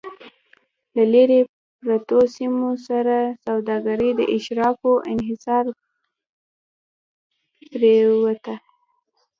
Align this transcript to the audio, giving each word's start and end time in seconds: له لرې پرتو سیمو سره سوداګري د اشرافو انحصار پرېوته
له 0.95 1.03
لرې 1.13 1.39
پرتو 1.81 2.19
سیمو 2.35 2.69
سره 2.87 3.15
سوداګري 3.45 4.09
د 4.15 4.21
اشرافو 4.35 4.91
انحصار 5.11 5.65
پرېوته 7.71 8.55